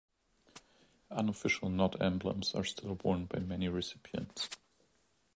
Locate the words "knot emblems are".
1.69-2.63